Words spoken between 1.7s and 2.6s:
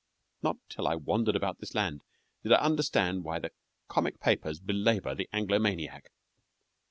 land did I